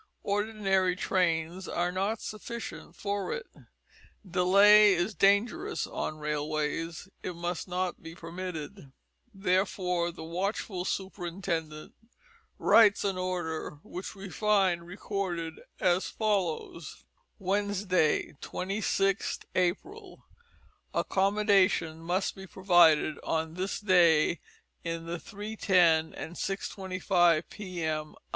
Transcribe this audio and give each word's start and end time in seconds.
Ordinary 0.23 0.95
trains 0.95 1.67
are 1.67 1.91
not 1.91 2.21
sufficient 2.23 2.95
for 2.95 3.31
it. 3.31 3.45
Delay 4.27 4.95
is 4.95 5.13
dangerous 5.13 5.85
on 5.85 6.17
railways; 6.17 7.07
it 7.21 7.35
must 7.35 7.67
not 7.67 8.01
be 8.01 8.15
permitted; 8.15 8.91
therefore 9.31 10.09
the 10.11 10.23
watchful 10.23 10.85
superintendent 10.85 11.93
writes 12.57 13.03
an 13.03 13.19
order 13.19 13.77
which 13.83 14.15
we 14.15 14.27
find 14.31 14.87
recorded 14.87 15.61
as 15.79 16.07
follows: 16.07 17.03
"Wednesday, 17.37 18.33
26th 18.41 19.43
April, 19.53 20.25
Accommodation 20.95 21.99
must 21.99 22.33
be 22.33 22.47
provided 22.47 23.19
on 23.19 23.53
this 23.53 23.79
day 23.79 24.39
in 24.83 25.05
the 25.05 25.19
3:10 25.19 26.15
and 26.17 26.35
6:25 26.37 27.43
p.m. 27.51 28.15